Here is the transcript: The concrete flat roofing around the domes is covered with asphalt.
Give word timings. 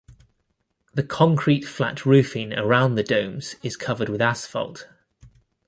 The 0.95 1.03
concrete 1.03 1.63
flat 1.63 2.07
roofing 2.07 2.53
around 2.53 2.95
the 2.95 3.03
domes 3.03 3.53
is 3.61 3.77
covered 3.77 4.09
with 4.09 4.19
asphalt. 4.19 4.87